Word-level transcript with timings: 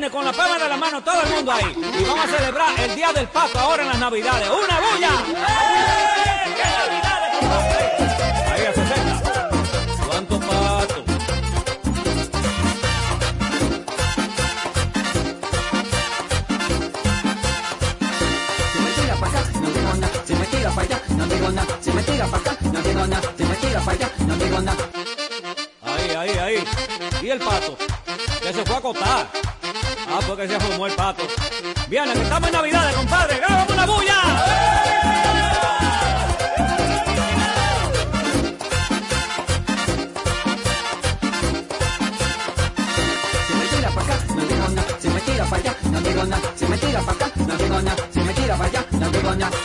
viernes 0.00 0.10
con 0.10 0.24
la 0.24 0.32
palma 0.32 0.58
de 0.58 0.68
la 0.68 0.76
mano 0.78 1.02
todo 1.02 1.20
el 1.22 1.28
mundo 1.28 1.52
ahí. 1.52 1.76
Y 1.98 2.04
vamos 2.04 2.24
a 2.24 2.28
celebrar 2.28 2.80
el 2.80 2.94
Día 2.96 3.12
del 3.12 3.28
Pato 3.28 3.58
ahora 3.58 3.82
en 3.82 3.88
las 3.88 3.98
Navidades. 3.98 4.48
¡Una 4.48 4.80
bulla! 4.80 5.08
¡Eh! 5.08 5.44
¡Qué 6.56 6.62
Navidades! 6.78 7.30
Ahí 8.50 8.66
a 8.66 8.72
60. 8.72 9.50
¿Cuántos 10.06 10.44
patos? 10.44 11.04
Si 18.72 18.78
me 18.78 18.90
tira 18.94 19.14
para 19.16 19.38
acá, 19.38 19.50
no 19.60 19.68
digo 19.70 19.92
nada. 19.92 20.22
Si 20.24 20.32
me 20.34 20.46
tira 20.46 20.70
para 20.70 20.86
allá, 20.86 21.02
no 21.10 21.26
digo 21.26 21.50
nada. 21.50 21.78
Si 21.80 21.92
me 21.92 22.02
tira 22.02 22.26
para 22.26 22.38
acá, 22.38 22.56
no 22.72 22.80
digo 22.80 23.06
nada. 23.06 23.32
Si 23.36 23.44
me 23.44 23.54
tira 23.56 23.80
para 23.80 23.92
allá, 23.92 24.10
no 24.26 24.36
digo 24.36 24.60
nada. 24.60 24.88
Ahí, 25.82 26.10
ahí, 26.10 26.38
ahí. 26.38 26.64
¿Y 27.22 27.28
el 27.28 27.38
pato? 27.38 27.76
Que 28.40 28.52
se 28.54 28.64
fue 28.64 28.74
a 28.76 28.78
acotar. 28.78 29.59
Ah, 30.12 30.18
porque 30.26 30.48
se 30.48 30.58
fumó 30.58 30.88
el 30.88 30.92
pato. 30.94 31.22
Viene, 31.88 32.12
que 32.12 32.22
estamos 32.22 32.48
en 32.48 32.54
Navidades, 32.54 32.96
compadre. 32.96 33.36
¡Hagamos 33.36 33.70
una 33.70 33.86
bulla! 33.86 34.14
Si 43.46 43.54
me 43.54 43.66
tira 43.68 43.90
para 43.90 44.06
acá, 44.06 44.24
no 44.34 44.42
digo 44.44 44.68
nada. 44.68 44.96
Si 44.98 45.08
me 45.08 45.20
tira 45.20 45.44
para 45.44 45.62
allá, 45.62 45.76
no 45.92 46.00
digo 46.00 46.24
nada. 46.24 46.52
Si 46.56 46.64
me 46.66 46.78
tira 46.78 47.00
para 47.02 47.12
acá, 47.12 47.32
no 47.46 47.56
digo 47.56 47.80
nada. 47.80 48.08
Si 48.12 48.20
me 48.20 48.34
tira 48.34 48.56
para 48.56 48.68
allá, 48.68 48.86
no 48.90 49.10
digo 49.10 49.34
nada. 49.36 49.56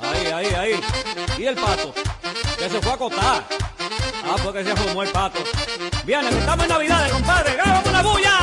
Ahí, 0.00 0.26
ahí, 0.26 0.54
ahí. 0.54 0.80
¿Y 1.38 1.44
el 1.46 1.54
pato? 1.54 1.94
Que 2.62 2.70
se 2.70 2.80
fue 2.80 2.92
a 2.92 2.94
acotar. 2.94 3.44
Ah, 4.24 4.36
porque 4.40 4.62
se 4.62 4.76
fumó 4.76 5.02
el 5.02 5.08
pato. 5.08 5.40
Viene, 6.04 6.28
estamos 6.28 6.64
en 6.64 6.70
Navidades, 6.70 7.12
compadre. 7.12 7.60
¡Hagamos 7.60 7.84
una 7.86 8.02
bulla! 8.02 8.38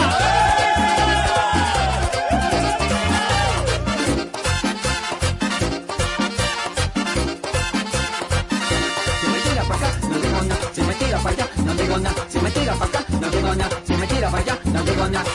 Si 9.17 9.28
me 9.28 9.39
tira 9.39 9.64
para 9.64 9.86
acá, 9.86 9.95
no 10.09 10.17
digo 13.30 13.56
nada. 13.56 13.81
Si 13.86 13.94
me 13.94 14.06
tira 14.06 14.30
para 14.30 14.44
allá, 14.44 14.59
no 14.66 14.83
digo 14.83 15.08
nada. 15.08 15.30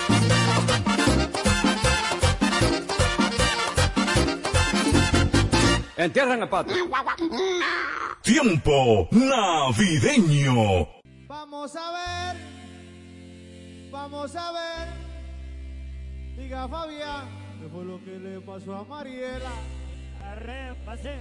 Entierren 5.97 6.43
el 6.43 6.49
pato. 6.51 6.75
Tiempo 8.35 9.07
navideño. 9.13 10.89
Vamos 11.29 11.77
a 11.77 11.93
ver, 11.93 12.37
vamos 13.93 14.35
a 14.35 14.51
ver. 14.51 14.89
Diga 16.37 16.67
Fabián, 16.67 17.29
¿qué 17.61 17.69
fue 17.69 17.85
lo 17.85 18.03
que 18.05 18.19
le 18.19 18.41
pasó 18.41 18.75
a 18.75 18.83
Mariela? 18.83 19.53
Arre, 20.21 20.75
pase. 20.85 21.17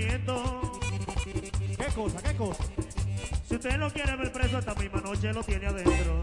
Cuesta 0.00 0.32
2.500. 0.32 1.76
¿Qué 1.76 1.94
cosa? 1.94 2.22
¿Qué 2.22 2.36
cosa? 2.36 2.64
Si 3.48 3.54
usted 3.54 3.76
lo 3.76 3.90
quiere 3.90 4.16
ver 4.16 4.32
preso 4.32 4.58
esta 4.58 4.74
misma 4.74 5.00
noche, 5.00 5.32
lo 5.32 5.42
tiene 5.42 5.66
adentro. 5.66 6.19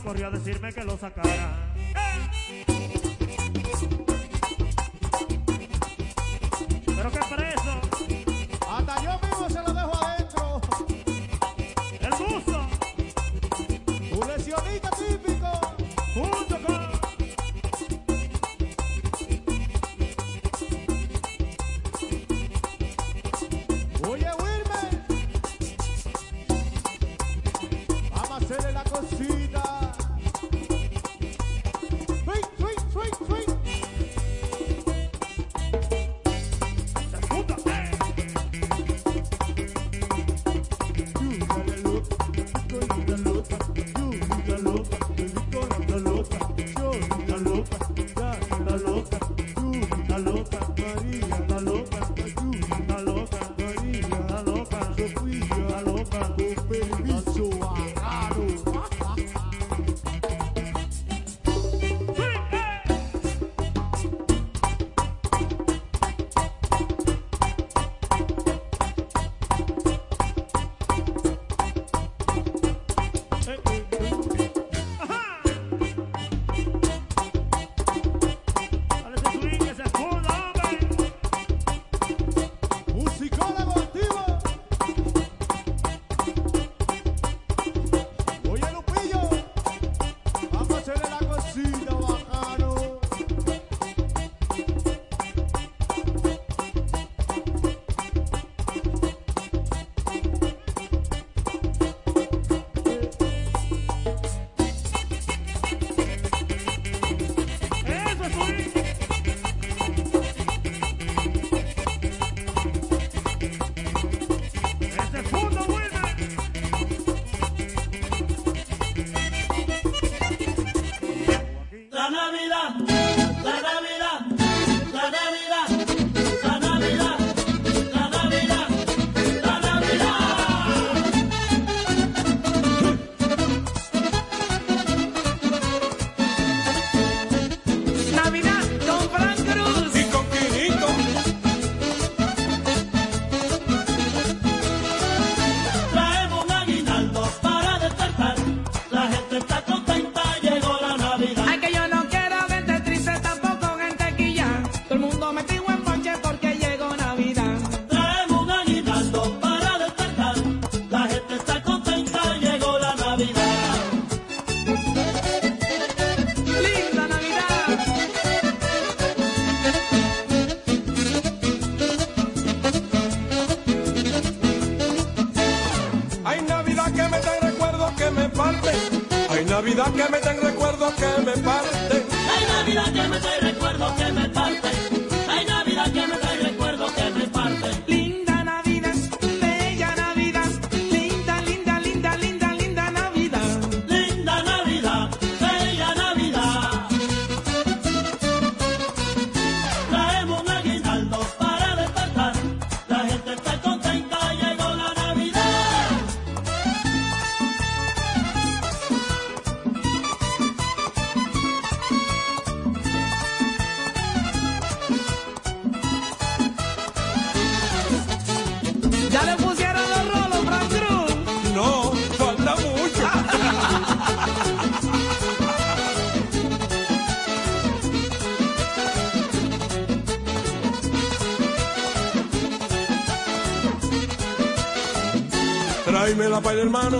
Corrió 0.00 0.26
a 0.26 0.30
decirme 0.30 0.72
que 0.72 0.84
lo 0.84 0.96
sacara. 0.96 1.63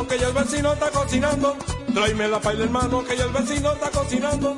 que 0.07 0.19
ya 0.19 0.29
el 0.29 0.35
vecino 0.35 0.73
está 0.73 0.91
cocinando. 0.91 1.57
Tráeme 1.95 2.29
la 2.29 2.41
paila, 2.41 2.65
hermano, 2.65 3.05
que 3.05 3.17
ya 3.17 3.25
el 3.25 3.33
vecino 3.33 3.73
está 3.73 3.91
cocinando. 3.91 4.57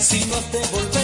Si 0.00 0.24
no 0.26 0.36
has 0.36 0.92
de 0.92 0.97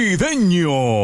Navideño. 0.00 0.99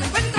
running. 0.00 0.29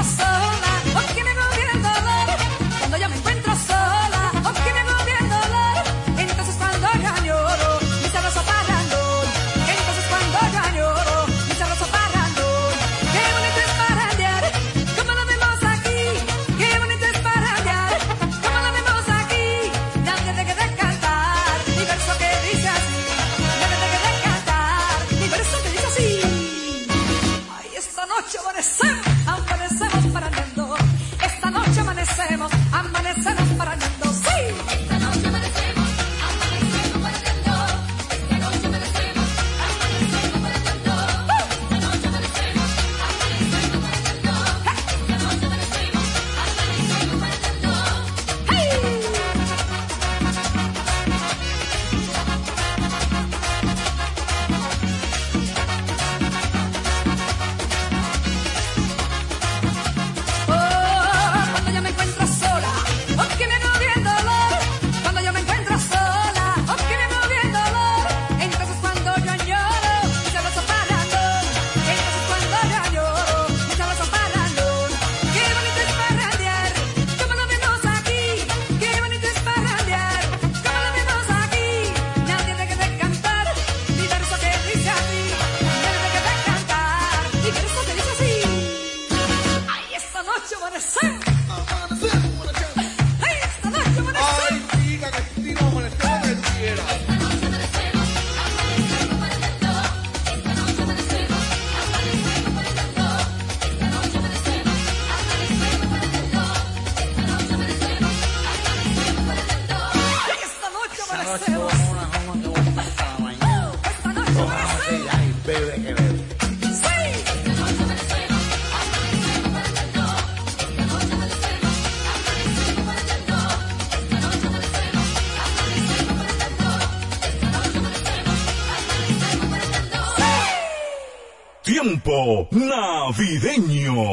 navideño. 132.51 134.10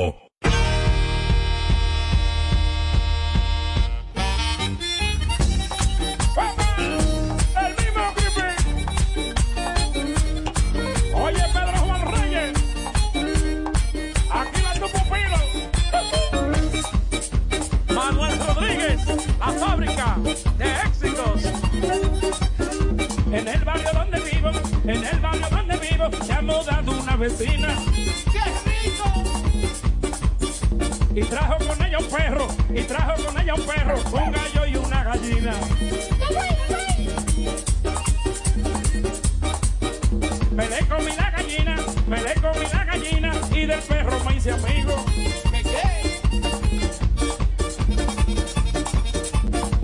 amigo. 44.51 45.05
¿Qué 45.51 45.63
qué? 45.63 46.19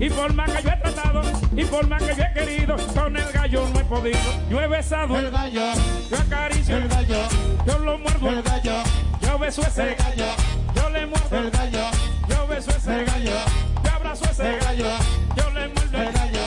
Y 0.05 0.09
por 0.09 0.33
más 0.33 0.51
que 0.51 0.63
yo 0.63 0.69
he 0.69 0.77
tratado, 0.77 1.21
y 1.55 1.63
por 1.65 1.87
más 1.87 2.03
que 2.03 2.15
yo 2.15 2.23
he 2.23 2.33
querido, 2.33 2.75
con 2.93 3.15
el 3.15 3.31
gallo 3.31 3.67
no 3.73 3.79
he 3.79 3.85
podido. 3.85 4.19
Yo 4.49 4.61
he 4.61 4.67
besado 4.67 5.17
el 5.17 5.31
gallo, 5.31 5.73
yo 6.09 6.17
acaricio 6.17 6.77
el 6.77 6.87
gallo, 6.87 7.17
yo 7.65 7.79
lo 7.79 7.97
muerdo 7.97 8.29
el 8.29 8.43
gallo, 8.43 8.83
yo 9.21 9.39
beso 9.39 9.61
ese 9.61 9.95
gallo, 9.95 10.27
yo 10.75 10.89
le 10.89 11.05
muerdo 11.05 11.37
el 11.37 11.49
gallo, 11.51 11.89
yo 12.27 12.47
beso 12.47 12.71
ese 12.71 13.05
gallo, 13.05 13.37
yo 13.83 13.91
abrazo 13.91 14.25
ese 14.29 14.57
gallo, 14.57 14.89
yo 15.35 15.49
le 15.51 15.67
muerdo 15.69 16.01
el 16.01 16.11
gallo. 16.11 16.41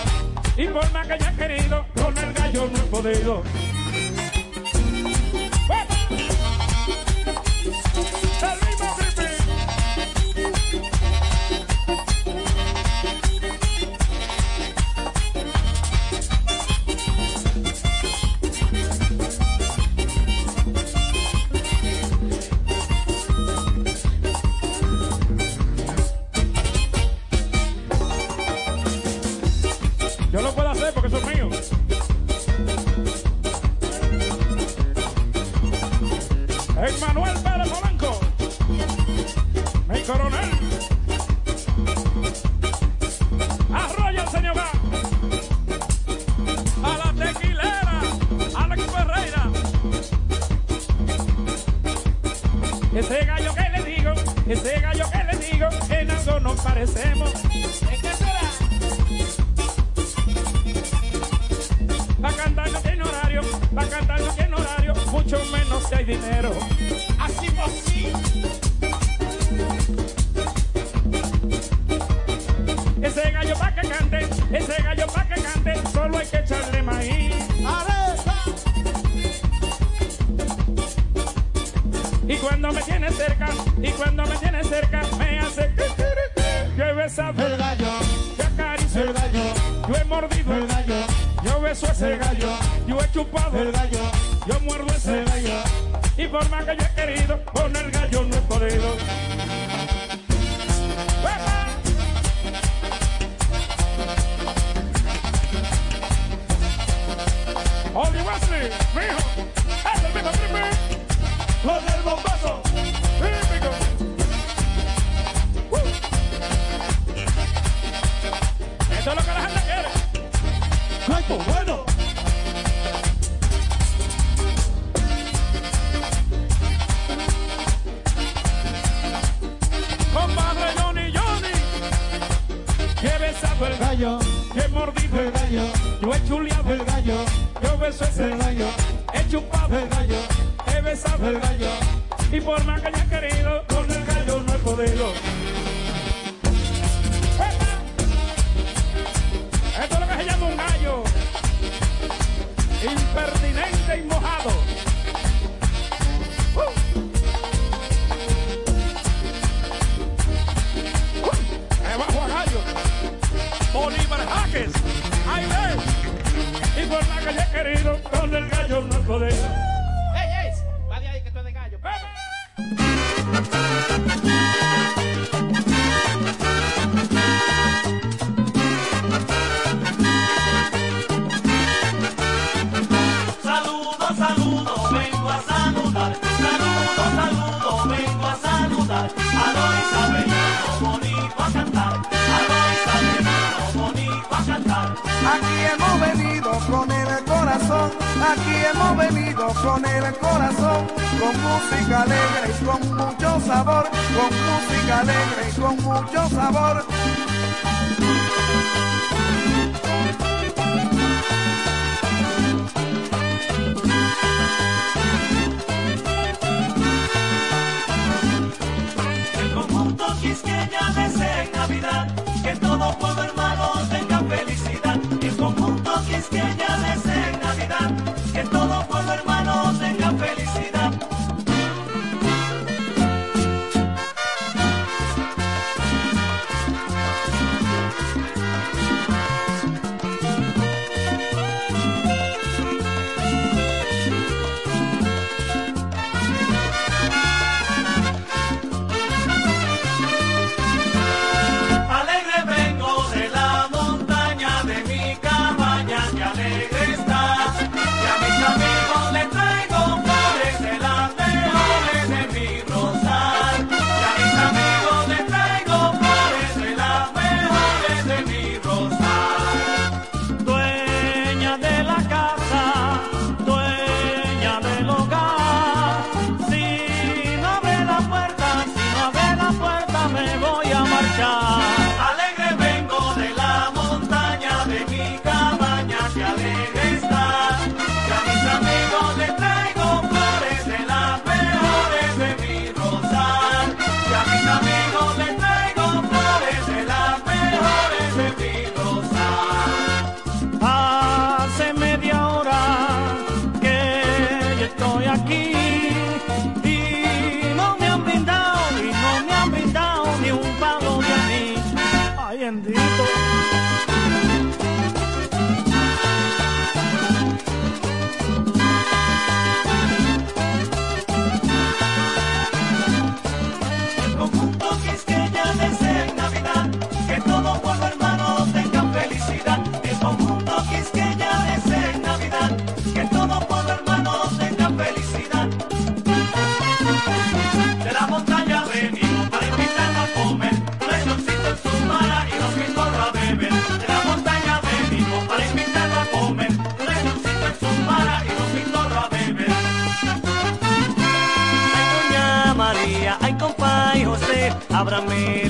Y 0.56 0.66
por 0.66 0.92
más 0.92 1.06
que 1.06 1.18
yo 1.18 1.26
he 1.26 1.34
querido, 1.36 1.86
con 1.94 2.18
el 2.18 2.32
gallo 2.32 2.70
no 2.70 2.78
he 2.78 2.82
podido. 2.82 3.42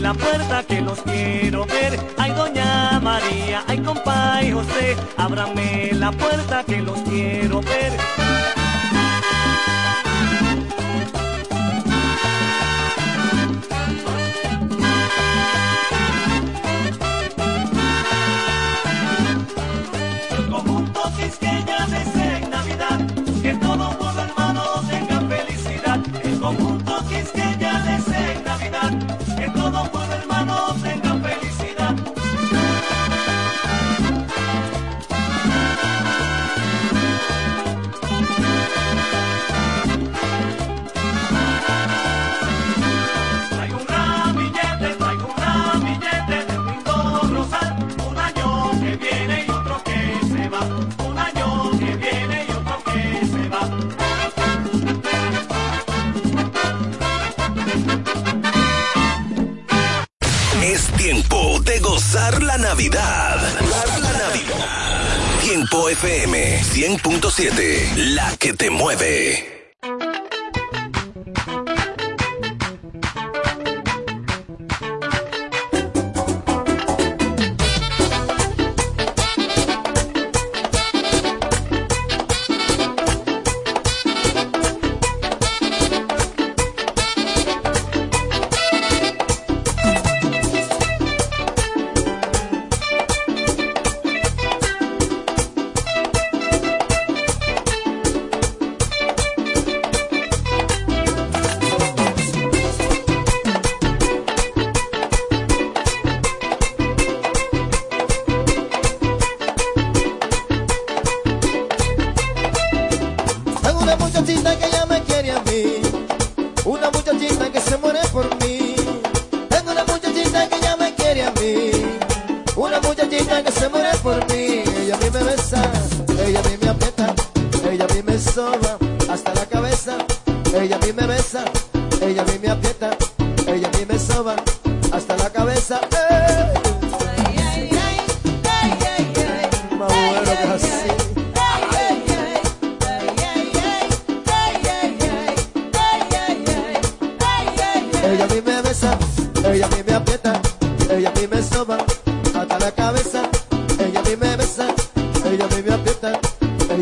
la 0.09 0.15
puerta 0.15 0.63
que 0.63 0.81
los 0.81 1.03
quiero 1.03 1.67
ver. 1.67 2.01
Ay, 2.17 2.33
doña 2.33 2.99
María, 3.01 3.63
ay, 3.67 3.79
compa 3.81 4.43
y 4.43 4.53
José, 4.53 4.97
ábrame 5.19 5.91
la 5.93 6.11
puerta 6.13 6.65
que 6.65 6.81
los 6.81 6.99
quiero 7.01 7.61
ver. 7.61 7.98
la 67.95 68.37
que 68.37 68.53
te 68.53 68.69
mueve. 68.69 69.58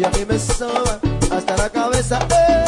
a 0.06 0.10
mí 0.10 0.24
me 0.24 0.38
soba 0.38 1.00
hasta 1.30 1.56
la 1.56 1.68
cabeza. 1.68 2.18
¡Eh! 2.30 2.65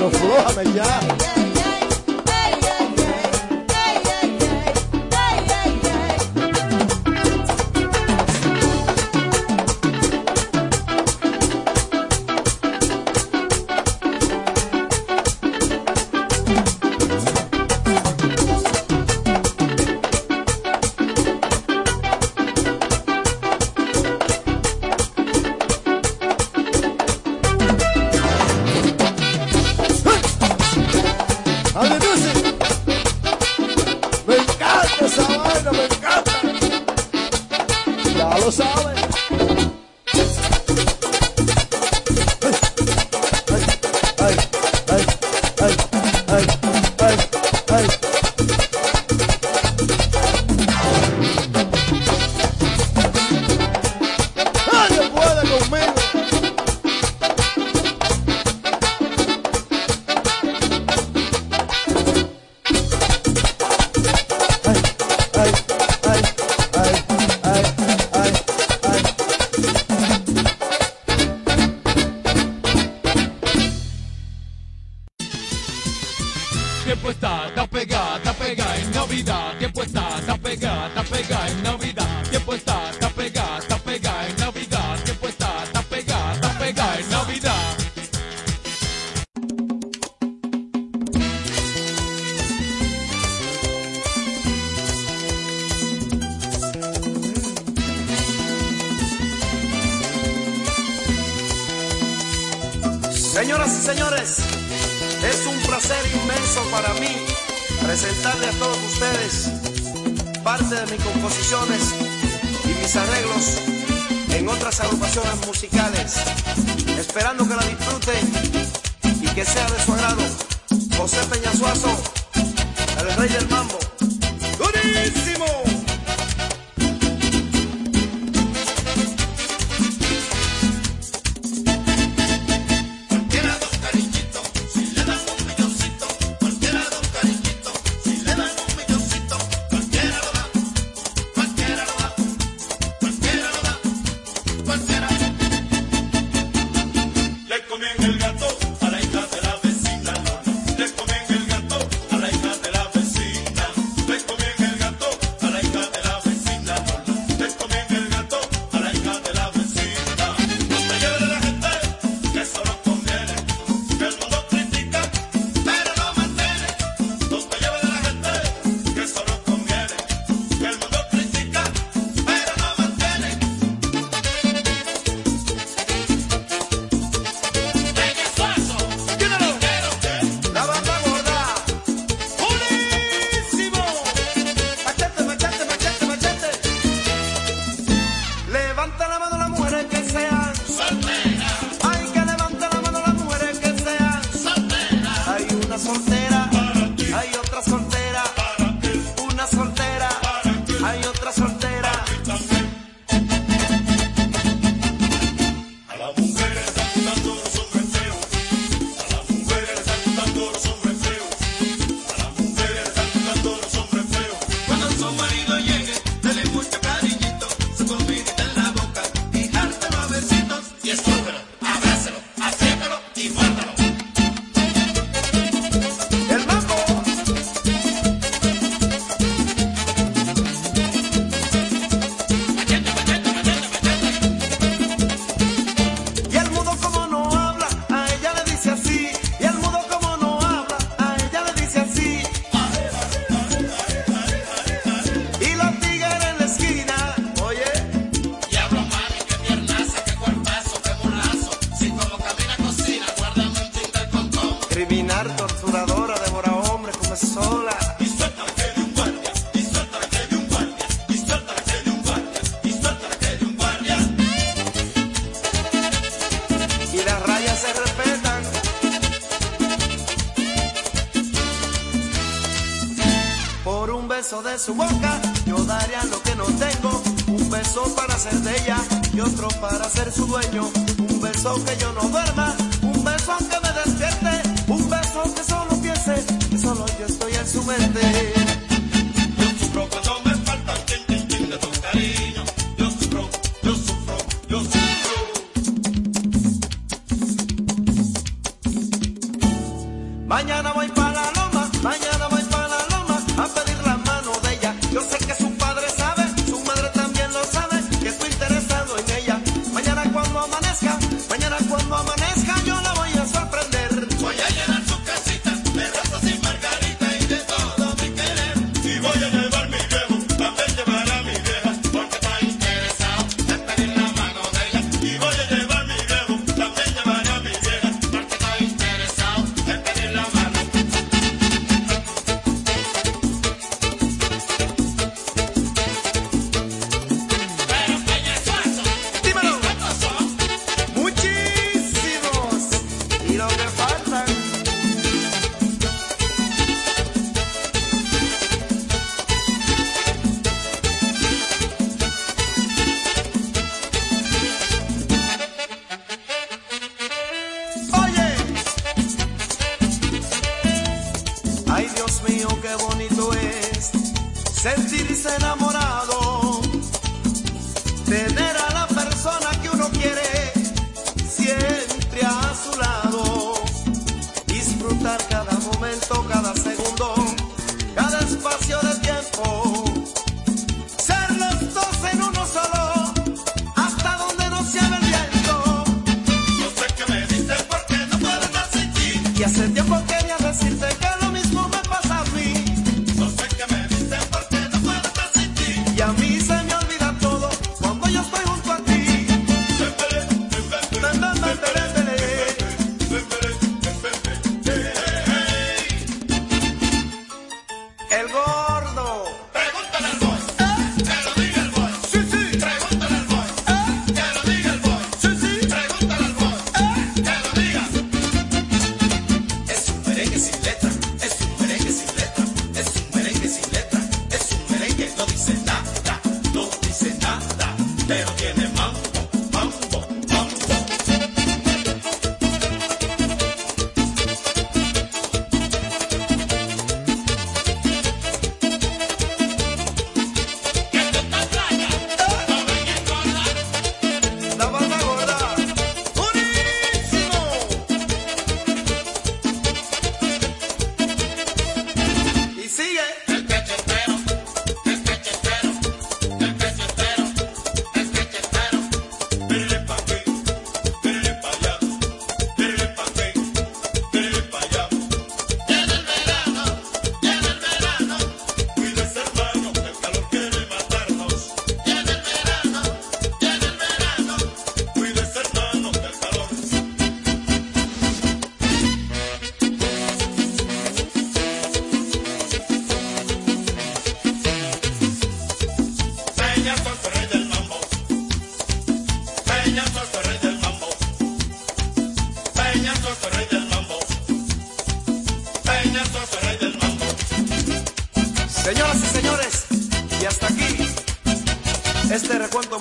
Eu 0.00 0.10
flor, 0.10 0.54
mas 0.54 0.74
já. 0.74 1.35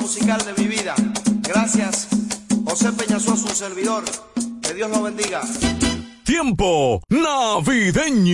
musical 0.05 0.39
de 0.45 0.61
mi 0.61 0.67
vida. 0.67 0.93
Gracias, 1.41 2.07
José 2.63 2.91
Peñazoa, 2.91 3.35
su 3.35 3.47
servidor. 3.47 4.03
Que 4.61 4.75
Dios 4.75 4.91
lo 4.91 5.01
bendiga. 5.01 5.41
Tiempo 6.23 7.01
navideño. 7.09 8.24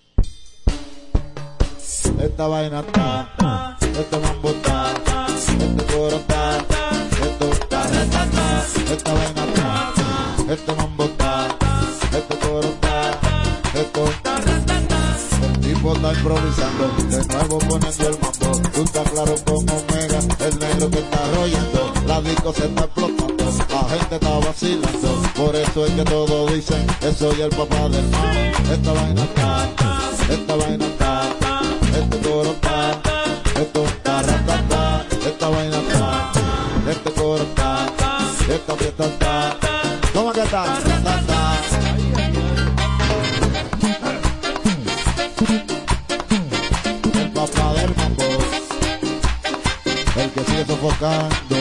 Esta 2.22 2.47
vaina 2.47 2.80
está, 2.80 3.29
soy 27.30 27.42
el 27.42 27.50
papá 27.50 27.90
del 27.90 28.08
mal, 28.10 28.38
esta 28.72 28.92
vaina 28.92 29.22
está, 29.24 29.70
esta 30.34 30.56
vaina 30.56 30.86
está, 30.86 31.22
este 32.00 32.18
coro 32.28 32.52
está, 32.52 32.92
esto 33.62 33.86
está, 33.86 34.22
ratata, 34.24 35.06
esta 35.28 35.50
vaina 35.50 35.78
está, 35.78 36.32
este 36.90 37.12
coro 37.12 37.44
está, 37.44 37.86
esta 38.52 38.76
fiesta 38.76 39.06
está, 39.06 39.58
¿cómo 40.14 40.32
que 40.32 40.42
está? 40.42 40.64
El 47.14 47.32
papá 47.32 47.74
del 47.74 47.96
mambo, 47.96 48.24
el 50.16 50.32
que 50.32 50.44
sigue 50.46 50.66
sofocando, 50.66 51.59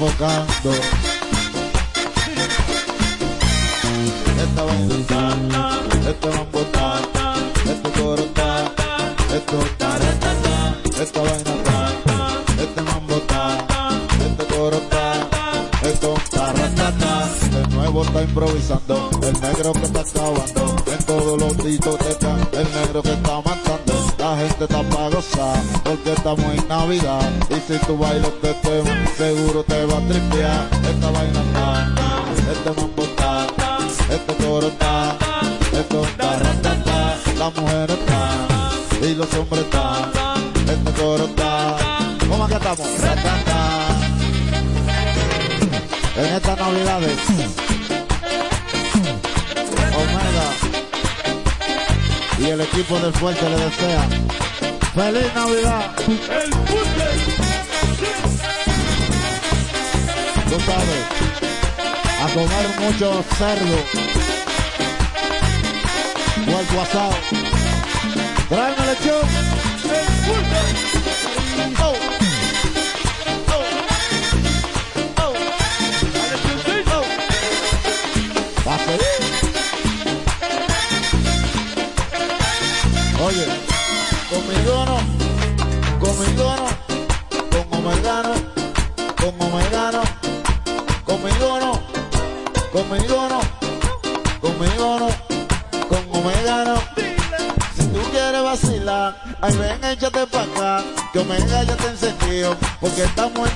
sofocando. 0.00 0.72
Esta 4.40 4.62
está, 4.96 5.20
este 6.08 6.28
mambo 6.30 6.60
está, 6.60 7.00
este 7.66 8.00
coro 8.00 8.22
está, 8.22 8.72
esto 9.36 9.60
está, 9.60 9.98
esta 11.02 11.20
vaina 11.20 11.38
está, 11.38 11.92
este 12.62 12.82
mambo 12.82 13.14
está, 13.16 13.58
este 14.26 14.44
coro 14.54 14.76
está, 14.76 15.28
esto 15.82 16.14
está, 16.24 16.52
ratata, 16.52 17.28
de 17.50 17.66
nuevo 17.74 18.02
está 18.02 18.22
improvisando, 18.22 19.10
el 19.22 19.40
negro 19.40 19.72
que 19.72 19.84
está 19.84 20.00
acabando, 20.00 20.76
en 20.86 21.04
todos 21.04 21.38
los 21.38 21.56
discotecas, 21.58 22.19
el 22.19 22.19
estamos 26.20 26.52
en 26.54 26.68
Navidad, 26.68 27.32
y 27.48 27.54
si 27.54 27.78
tú 27.86 27.96
bailas 27.96 28.28
este 28.28 28.52
tema, 28.52 29.06
seguro 29.16 29.64
te 29.64 29.86
va 29.86 29.96
a 29.96 30.00
tripear, 30.00 30.68
esta 30.84 31.10
vaina 31.12 31.40
está, 31.40 31.88
este 32.52 32.70
mambo 32.78 33.02
está, 33.02 33.46
este 34.10 34.34
coro 34.44 34.66
está, 34.66 35.16
esto 35.72 36.04
está, 36.04 36.38
ratata, 36.38 37.16
la 37.38 37.48
mujer 37.48 37.90
está, 37.90 39.06
y 39.06 39.14
los 39.14 39.32
hombres 39.32 39.62
están, 39.62 40.10
este 40.68 40.92
coro 41.00 41.24
está, 41.24 41.76
¿cómo 42.28 42.46
que 42.46 42.54
estamos? 42.54 42.88
En 46.16 46.34
estas 46.34 46.58
navidades, 46.58 47.18
Omega. 49.96 50.48
Y 52.40 52.44
el 52.50 52.60
equipo 52.60 52.98
del 52.98 53.12
fuerte 53.14 53.48
le 53.48 53.56
desea 53.56 54.06
feliz 54.94 55.34
Navidad. 55.34 55.92
Tú 60.48 60.58
sabes, 60.66 61.04
a 62.20 62.28
comer 62.34 62.68
mucho 62.80 63.24
cerdo, 63.38 63.78
puerco 66.44 66.80
asado. 66.82 67.16
Tráeme 68.48 68.86
lechón. 68.86 69.28
Oh. 71.82 72.19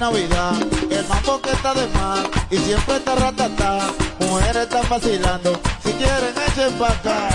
Navidad, 0.01 0.55
el 0.90 1.07
mambo 1.07 1.40
que 1.40 1.51
está 1.51 1.74
de 1.74 1.86
más, 1.88 2.20
y 2.51 2.59
siempre 2.59 2.97
está 2.97 3.14
ratata, 3.14 3.78
mujeres 4.20 4.64
están 4.64 4.88
vacilando, 4.88 5.61
si 5.82 5.92
quieren 5.92 6.34
echen 6.49 6.72
pa' 6.78 6.88
acá, 6.88 7.34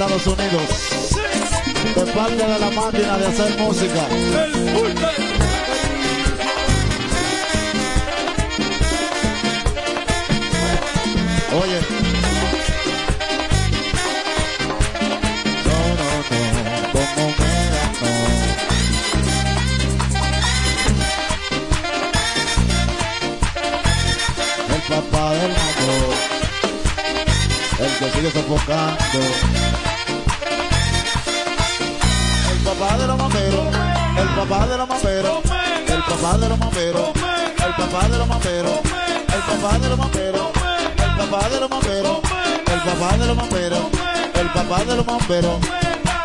Estados 0.00 0.26
Unidos, 0.28 1.94
de 1.94 2.12
parte 2.12 2.36
de 2.36 2.58
la 2.58 2.70
máquina 2.70 3.18
de 3.18 3.26
hacer 3.26 3.60
música. 3.60 5.29
El 28.20 28.26
papá 32.64 32.98
de 32.98 33.06
los 33.06 33.16
mamberos, 33.16 33.66
el 34.18 34.28
papá 34.36 34.66
de 34.66 34.76
los 34.76 34.88
mamberos, 34.88 35.38
el 35.88 36.02
papá 36.02 36.36
de 36.36 36.48
los 36.50 36.58
mamberos, 36.58 37.12
el 37.64 37.74
papá 37.76 38.08
de 38.08 38.18
los 38.18 38.28
mamberos, 38.28 38.72
el 39.32 39.42
papá 39.42 39.78
de 39.78 39.88
los 39.88 39.98
mamberos, 39.98 40.50
el 40.98 41.16
papá 41.16 41.48
de 41.48 41.60
los 41.60 41.70
mamberos, 41.70 42.20
el 42.66 42.80
papá 42.82 43.16
de 43.16 43.26
los 43.26 43.36
mamberos, 43.36 43.84
el 44.34 44.52
papá 44.52 44.84
de 44.84 44.96
los 44.96 45.06
mamberos. 45.06 45.58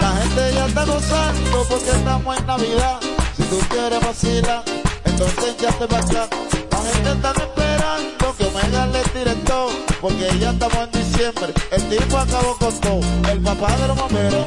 La 0.01 0.11
gente 0.17 0.53
ya 0.53 0.65
está 0.65 0.83
gozando 0.83 1.65
porque 1.69 1.91
estamos 1.91 2.37
en 2.37 2.45
Navidad. 2.45 2.99
Si 3.37 3.43
tú 3.43 3.57
quieres 3.69 4.01
vacilar, 4.05 4.63
entonces 5.05 5.55
ya 5.61 5.71
te 5.71 5.85
vas. 5.85 6.11
La 6.11 6.27
gente 6.27 7.11
está 7.13 7.31
esperando 7.31 8.35
que 8.37 8.45
Omega 8.47 8.85
le 8.87 9.01
tire 9.03 9.35
todo, 9.45 9.69
porque 10.05 10.37
ya 10.39 10.51
estamos 10.51 10.77
en 10.77 10.91
diciembre. 10.91 11.53
El 11.71 11.81
tipo 11.89 12.15
acabó 12.15 12.55
con 12.59 12.79
todo. 12.79 12.99
El 13.31 13.39
papá 13.41 13.75
de 13.75 13.87
los 13.87 13.97
bomberos, 13.97 14.45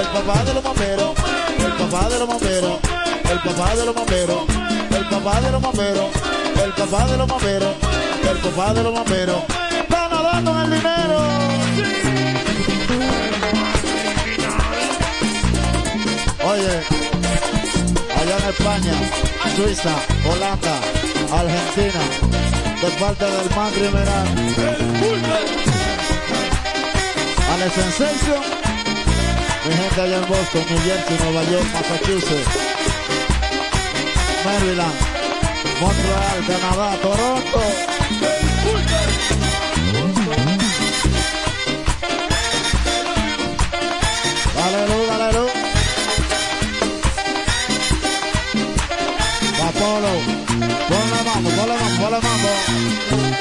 el 0.00 0.08
papá 0.16 0.44
de 0.44 0.54
los 0.54 0.62
bomberos, 0.62 1.12
el 1.58 1.72
papá 1.72 2.08
de 2.08 2.18
los 2.20 2.26
bomberos, 2.26 2.78
el 3.30 3.38
papá 3.40 3.76
de 3.76 3.84
los 3.84 3.94
bomberos, 3.94 4.42
el 4.96 5.04
papá 5.10 5.40
de 5.42 5.50
los 5.52 5.60
bomberos, 5.60 6.10
el 6.64 6.72
papá 6.72 7.06
de 7.06 7.16
los 7.18 7.28
bomberos, 7.28 7.74
el 8.30 8.38
papá 8.38 8.72
de 8.72 8.82
los 8.82 8.94
bomberos. 8.94 9.42
Está 9.78 10.08
nadando 10.08 10.50
en 10.52 10.60
el 10.60 10.70
dinero. 10.70 11.18
Oye, 16.50 16.74
allá 18.16 18.36
en 18.38 18.48
España, 18.48 18.94
Suiza, 19.54 19.94
Holanda, 20.30 20.80
Argentina, 21.30 22.53
de 22.84 22.90
parte 22.98 23.24
del 23.24 23.50
Macri 23.56 23.88
Meral. 23.90 24.28
Alex 27.52 27.72
Sensation, 27.74 28.42
mi 29.64 29.74
gente 29.74 30.00
allá 30.00 30.16
en 30.16 30.28
Boston, 30.28 30.64
New 30.68 30.78
Jersey, 30.80 31.16
Nueva 31.22 31.44
York, 31.50 31.66
Massachusetts, 31.72 32.56
Maryland, 34.44 34.98
Montreal, 35.80 36.60
Canadá, 36.60 36.96
Toronto. 37.00 38.33
Dale 52.14 52.22
mambo. 52.22 53.33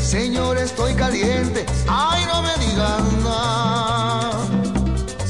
señor, 0.00 0.56
estoy 0.56 0.94
caliente. 0.94 1.66
Ay, 1.86 2.24
no 2.26 2.42
me 2.42 2.56
digan 2.64 3.22
nada. 3.22 4.30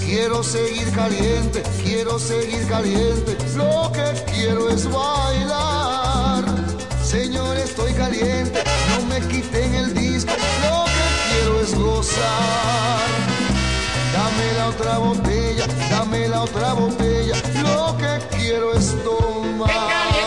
Quiero 0.05 0.43
seguir 0.43 0.91
caliente, 0.93 1.63
quiero 1.83 2.19
seguir 2.19 2.67
caliente. 2.69 3.37
Lo 3.57 3.91
que 3.93 4.33
quiero 4.33 4.69
es 4.69 4.85
bailar. 4.89 6.45
Señor, 7.03 7.57
estoy 7.57 7.93
caliente, 7.95 8.63
no 8.91 9.07
me 9.07 9.21
quiten 9.27 9.75
el 9.75 9.95
disco. 9.95 10.33
Lo 10.63 10.85
que 10.85 11.07
quiero 11.31 11.61
es 11.61 11.75
gozar. 11.75 13.09
Dame 14.13 14.53
la 14.59 14.69
otra 14.69 14.99
botella, 14.99 15.67
dame 15.91 16.29
la 16.29 16.43
otra 16.43 16.73
botella. 16.75 17.35
Lo 17.63 17.97
que 17.97 18.37
quiero 18.37 18.75
es 18.75 18.95
tomar. 19.03 20.18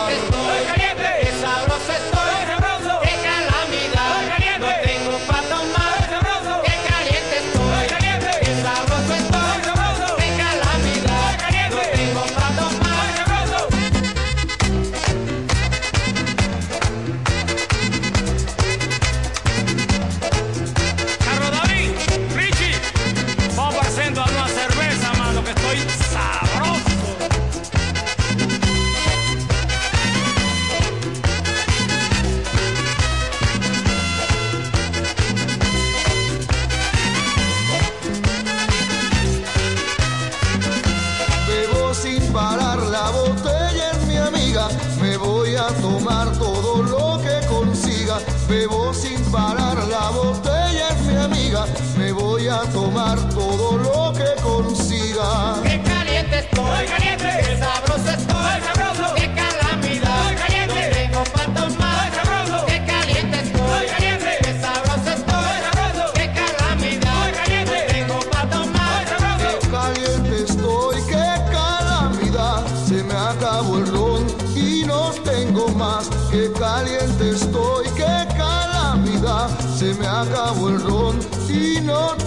que 76.32 76.50
caliente 76.52 77.30
estoy, 77.30 77.84
qué 77.94 78.26
calamidad, 78.36 79.50
se 79.76 79.92
me 79.94 80.06
acabó 80.06 80.70
el 80.70 80.82
ron 80.82 81.18
y 81.48 81.78
no 81.82 82.21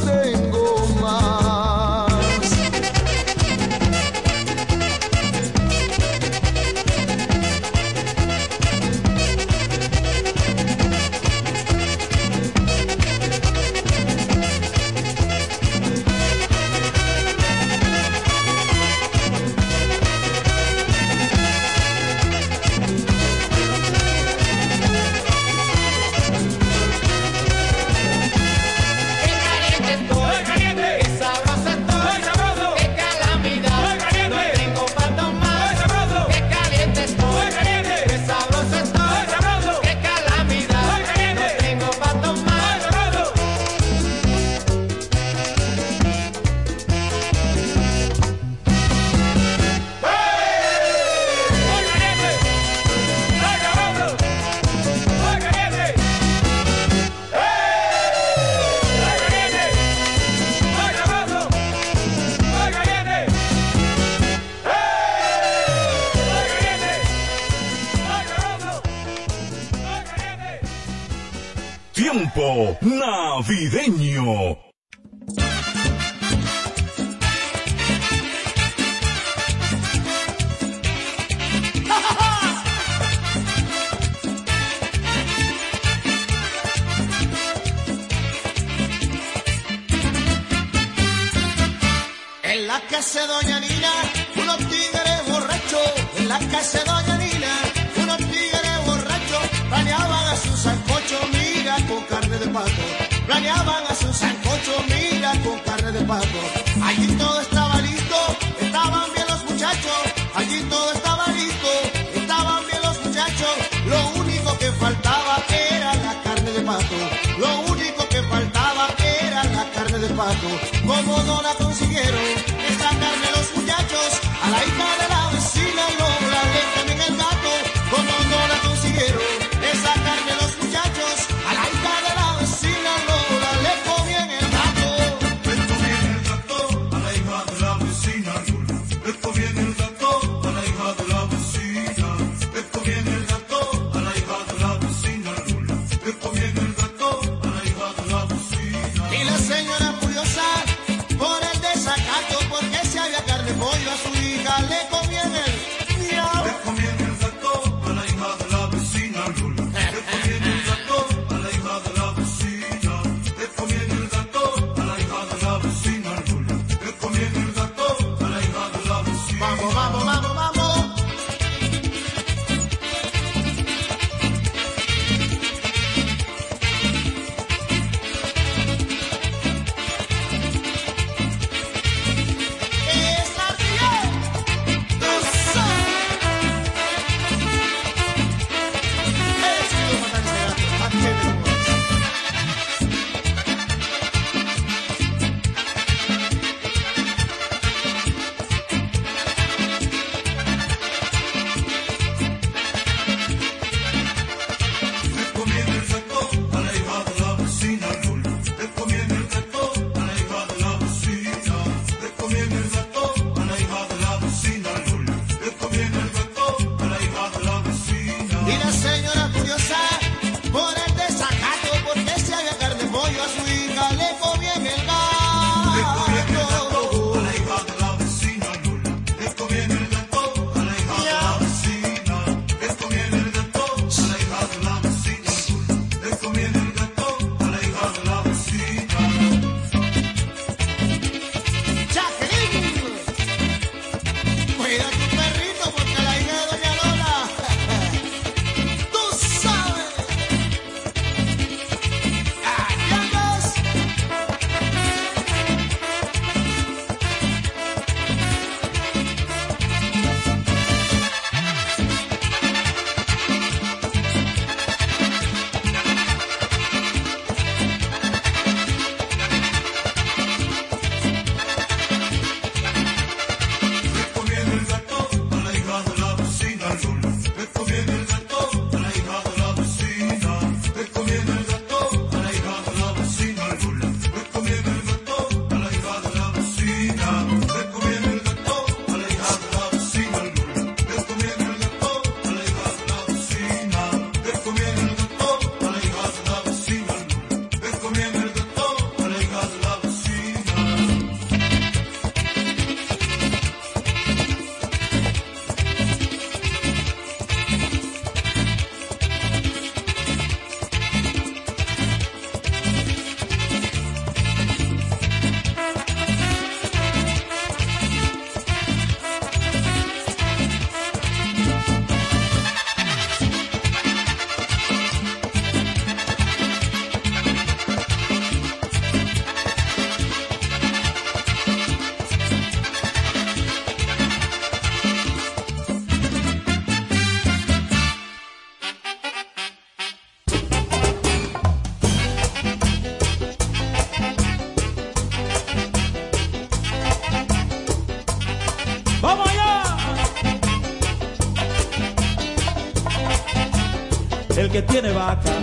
que 354.55 354.61
tiene 354.61 354.93
vaca 354.93 355.33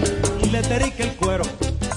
le 0.51 0.63
terica 0.63 1.05
el 1.05 1.15
cuero. 1.17 1.45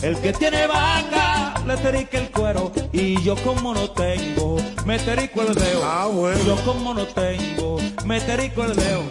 El 0.01 0.17
que 0.17 0.33
tiene 0.33 0.67
vaca 0.67 1.53
le 1.65 1.77
terica 1.77 2.17
el 2.17 2.29
cuero. 2.29 2.73
Y 2.91 3.23
yo 3.23 3.37
como 3.37 3.73
no 3.73 3.89
tengo, 3.91 4.57
me 4.85 4.99
terico 4.99 5.41
el 5.43 5.55
dedo. 5.55 5.81
Ah, 5.85 6.09
yo 6.45 6.57
como 6.65 6.93
no 6.93 7.05
tengo, 7.07 7.77
me 8.03 8.19
terico 8.19 8.65
el 8.65 8.75
dedo. 8.75 9.03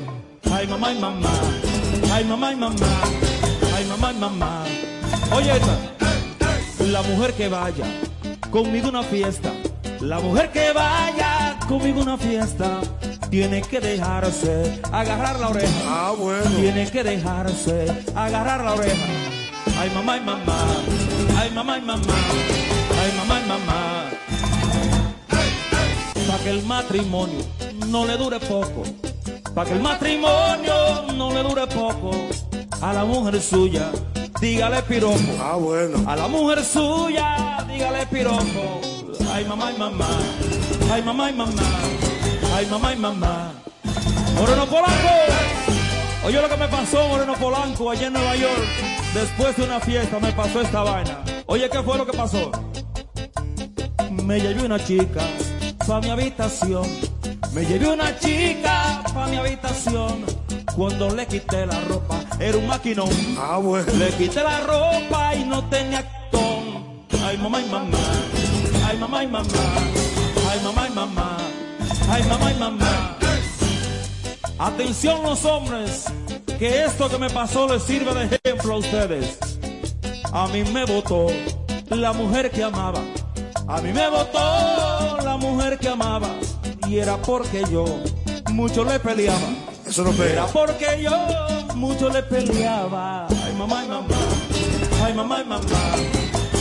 Ay 0.53 0.67
mamá 0.67 0.93
y 0.93 0.99
mamá, 0.99 1.31
ay 2.13 2.25
mamá 2.27 2.53
y 2.53 2.57
mamá, 2.57 2.77
ay 3.75 3.87
mamá 3.87 4.13
y 4.13 4.17
mamá. 4.19 4.65
Oye 5.35 5.53
esta, 5.57 5.79
la 6.85 7.01
mujer 7.01 7.33
que 7.33 7.49
vaya 7.49 7.87
conmigo 8.51 8.91
una 8.91 9.03
fiesta, 9.03 9.51
la 10.01 10.21
mujer 10.21 10.53
que 10.53 10.73
vaya 10.75 11.59
conmigo 11.67 12.03
una 12.03 12.19
fiesta 12.19 12.81
tiene 13.35 13.63
que 13.63 13.81
dejarse 13.81 14.81
agarrar 14.93 15.41
la 15.41 15.49
oreja. 15.49 15.73
Ah, 15.89 16.15
bueno. 16.17 16.49
Tiene 16.51 16.89
que 16.89 17.03
dejarse 17.03 17.87
agarrar 18.15 18.63
la 18.63 18.75
oreja. 18.75 19.07
Ay, 19.77 19.91
mamá, 19.93 20.13
ay, 20.13 20.21
mamá. 20.21 20.57
Ay, 21.37 21.51
mamá, 21.51 21.75
ay, 21.75 21.81
mamá. 21.81 22.05
Ay, 23.03 23.13
mamá, 23.17 23.37
ay, 23.37 23.45
mamá. 23.49 24.05
Para 26.29 26.45
que 26.45 26.51
el 26.51 26.63
matrimonio 26.65 27.45
no 27.89 28.07
le 28.07 28.17
dure 28.17 28.39
poco. 28.39 28.85
Para 29.53 29.69
que 29.69 29.75
el 29.75 29.83
matrimonio 29.83 31.13
no 31.17 31.35
le 31.35 31.43
dure 31.43 31.67
poco. 31.67 32.13
A 32.81 32.93
la 32.93 33.05
mujer 33.05 33.43
suya, 33.43 33.91
dígale 34.41 34.81
piropo. 34.83 35.19
Ah, 35.41 35.57
bueno. 35.57 36.09
A 36.09 36.15
la 36.15 36.29
mujer 36.29 36.65
suya, 36.65 37.67
dígale 37.67 38.07
piropo. 38.07 38.81
Ay, 39.33 39.45
mamá, 39.45 39.67
ay, 39.67 39.77
mamá. 39.77 40.09
Ay, 40.93 41.03
mamá, 41.03 41.27
ay, 41.27 41.33
mamá. 41.33 42.04
Ay, 42.55 42.67
mamá, 42.67 42.89
ay, 42.91 42.97
mamá. 42.97 43.53
Moreno 44.37 44.65
Polanco. 44.67 45.09
Oye 46.25 46.41
lo 46.41 46.49
que 46.49 46.57
me 46.57 46.69
pasó, 46.69 47.09
Moreno 47.09 47.35
Polanco, 47.35 47.91
allá 47.91 48.07
en 48.07 48.13
Nueva 48.13 48.37
York. 48.37 48.69
Después 49.13 49.57
de 49.57 49.65
una 49.65 49.81
fiesta 49.81 50.21
me 50.21 50.31
pasó 50.33 50.61
esta 50.61 50.85
vaina. 50.85 51.25
Oye, 51.47 51.69
¿qué 51.69 51.83
fue 51.83 51.99
lo 51.99 52.07
que 52.07 52.17
pasó? 52.17 52.53
Me 54.11 54.41
llevé 54.41 54.63
una 54.63 54.79
chica 54.79 55.23
pa' 55.85 56.01
mi 56.01 56.11
habitación. 56.11 56.87
Me 57.53 57.67
llevé 57.67 57.89
una 57.89 58.17
chica 58.21 59.03
pa' 59.13 59.27
mi 59.27 59.37
habitación. 59.37 60.25
Cuando 60.77 61.15
le 61.15 61.27
quité 61.27 61.67
la 61.67 61.81
ropa, 61.81 62.21
era 62.39 62.57
un 62.57 62.69
maquinón. 62.69 63.11
Ah, 63.37 63.59
bueno. 63.59 63.93
Le 63.99 64.11
quité 64.11 64.43
la 64.45 64.61
ropa 64.61 65.35
y 65.35 65.45
no 65.45 65.65
tenía 65.69 65.99
actón. 65.99 67.05
Ay, 67.25 67.37
mamá 67.37 67.61
y 67.61 67.69
mamá. 67.69 67.99
Ay, 68.87 68.97
mamá 68.97 69.25
y 69.25 69.27
mamá. 69.27 69.49
Ay, 70.51 70.61
mamá 70.63 70.89
y 70.89 70.93
mamá. 70.93 71.44
Ay, 72.11 72.23
mamá 72.25 72.53
y 72.53 72.55
mamá. 72.59 73.19
Atención 74.59 75.23
los 75.23 75.45
hombres, 75.45 76.05
que 76.59 76.85
esto 76.85 77.09
que 77.09 77.19
me 77.19 77.29
pasó 77.31 77.67
les 77.69 77.83
sirve 77.83 78.15
de 78.15 78.37
ejemplo 78.37 78.75
a 78.75 78.79
ustedes. 78.79 79.39
A 80.33 80.47
mí 80.49 80.65
me 80.65 80.85
votó 80.85 81.27
la 81.91 82.13
mujer 82.13 82.51
que 82.51 82.63
amaba. 82.63 83.01
A 83.67 83.81
mí 83.81 83.93
me 83.93 84.09
votó 84.09 85.19
la 85.23 85.37
mujer 85.37 85.79
que 85.79 85.89
amaba. 85.89 86.29
Y 86.89 86.99
era 86.99 87.17
porque 87.17 87.65
yo 87.71 87.85
mucho 88.53 88.85
le 88.85 88.99
peleaba. 89.01 89.49
Eso 89.87 90.03
no 90.05 90.23
Era 90.23 90.47
porque 90.47 91.03
yo 91.03 91.75
mucho 91.75 92.09
le 92.09 92.23
peleaba. 92.23 93.27
Ay, 93.29 93.53
mamá, 93.59 93.81
ay, 93.81 93.89
mamá. 93.89 94.17
Ay, 95.05 95.15
mamá, 95.15 95.37
ay, 95.39 95.45
mamá. 95.45 95.61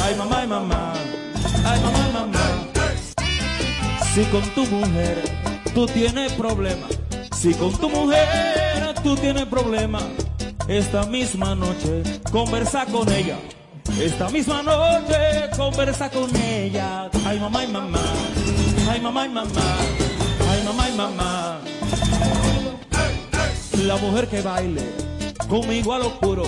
Ay, 0.04 0.16
mamá, 0.16 0.40
ay, 0.40 0.48
mamá. 0.48 0.94
Ay, 1.66 1.80
mamá, 1.82 2.06
ay, 2.06 2.14
mamá. 2.14 2.43
Si 4.14 4.24
con 4.26 4.44
tu 4.54 4.64
mujer 4.68 5.18
tú 5.74 5.88
tienes 5.88 6.34
problema, 6.34 6.88
si 7.36 7.52
con 7.56 7.72
tu 7.74 7.90
mujer 7.90 8.94
tú 9.04 9.16
tienes 9.16 9.46
problema, 9.46 10.02
esta 10.68 11.04
misma 11.08 11.56
noche 11.56 12.04
conversa 12.32 12.86
con 12.86 13.12
ella. 13.12 13.38
Esta 14.00 14.30
misma 14.30 14.62
noche 14.62 15.50
conversa 15.58 16.12
con 16.12 16.30
ella. 16.36 17.10
Ay, 17.26 17.40
mamá, 17.40 17.60
ay, 17.62 17.68
mamá. 17.68 18.00
Ay, 18.88 19.02
mamá, 19.02 19.24
ay, 19.24 19.30
mamá. 19.30 19.78
Ay, 20.52 20.64
mamá, 20.64 20.84
ay, 20.86 20.94
mamá. 20.96 21.60
La 23.84 23.98
mujer 23.98 24.28
que 24.28 24.42
baile 24.44 24.82
conmigo 25.50 25.92
al 25.92 26.04
oscuro. 26.04 26.44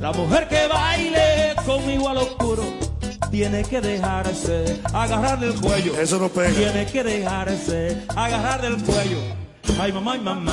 La 0.00 0.12
mujer 0.12 0.48
que 0.48 0.66
baile 0.66 1.54
conmigo 1.64 2.10
al 2.10 2.18
oscuro. 2.18 2.62
Tiene 3.30 3.62
que 3.62 3.80
dejarse 3.80 4.80
agarrar 4.92 5.38
del 5.38 5.54
cuello. 5.54 5.98
Eso 6.00 6.18
no 6.18 6.28
pega. 6.28 6.50
Tiene 6.50 6.86
que 6.86 7.02
dejarse 7.04 8.02
agarrar 8.14 8.60
del 8.60 8.76
cuello. 8.82 9.18
Ay, 9.80 9.92
mamá, 9.92 10.12
ay, 10.14 10.20
mamá. 10.20 10.52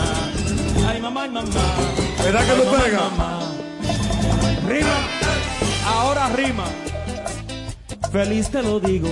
Ay, 0.88 1.02
mamá, 1.02 1.24
ay, 1.24 1.30
mamá. 1.30 1.50
¿Verdad 2.24 2.46
que 2.46 2.52
Ay, 2.52 2.58
no 2.58 2.66
mamá, 2.72 2.84
pega? 2.84 3.00
mamá. 3.10 3.40
Rima. 4.68 5.08
Ahora 5.88 6.30
rima. 6.30 6.66
Feliz 8.12 8.50
te 8.50 8.62
lo 8.62 8.80
digo, 8.80 9.10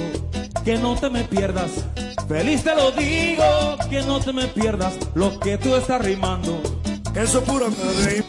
que 0.64 0.78
no 0.78 0.96
te 0.96 1.10
me 1.10 1.24
pierdas. 1.24 1.72
Feliz 2.28 2.64
te 2.64 2.76
lo 2.76 2.92
digo, 2.92 3.44
que 3.90 4.02
no 4.04 4.20
te 4.20 4.32
me 4.32 4.46
pierdas 4.48 4.94
lo 5.16 5.40
que 5.40 5.58
tú 5.58 5.76
estás 5.76 6.02
rimando. 6.04 6.62
Eso 7.16 7.40
es 7.40 7.44
pura 7.46 7.68
madre. 7.70 8.24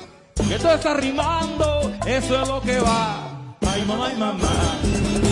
Que 0.48 0.58
tú 0.58 0.68
estás 0.68 0.96
rimando, 0.96 1.92
eso 2.06 2.42
es 2.42 2.48
lo 2.48 2.60
que 2.60 2.78
va. 2.80 3.25
Mamá, 3.86 4.06
ay, 4.06 4.16
mamá. 4.16 4.52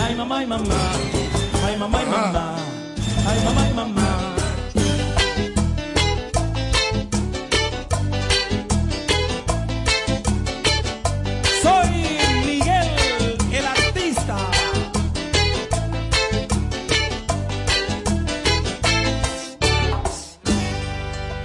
Ay, 0.04 0.14
mamá, 0.14 0.38
ay, 0.38 0.46
mamá. 0.46 0.80
Ay, 1.66 1.76
mamá, 1.76 1.98
ay, 1.98 2.06
mamá. 2.06 2.54
Ay, 3.26 3.38
mamá, 3.44 3.62
ay, 3.62 3.72
mamá. 3.74 4.34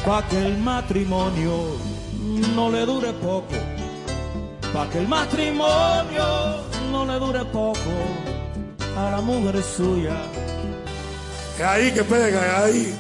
Pa' 0.06 0.24
que 0.28 0.38
el 0.44 0.58
matrimonio 0.58 1.78
no 2.56 2.72
le 2.72 2.84
dure 2.84 3.14
poco. 3.14 3.54
Pa' 4.74 4.90
que 4.90 4.98
el 4.98 5.08
matrimonio 5.08 6.69
no 6.90 7.06
le 7.06 7.20
dure 7.20 7.46
poco. 7.46 7.80
A 8.98 9.12
la 9.12 9.22
mujer 9.22 9.64
suya. 9.64 10.18
Que 11.58 11.64
ahí 11.64 11.92
que 11.92 12.04
pega, 12.04 12.64
ahí. 12.64 12.94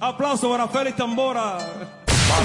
Aplauso 0.00 0.50
para 0.50 0.68
Félix 0.68 0.96
Tambora. 0.96 1.58